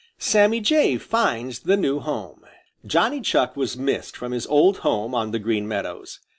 [0.17, 2.43] SAMMY JAY FINDS THE NEW HOME
[2.87, 6.19] Johnny Chuck was missed from his old home on the Green Meadows.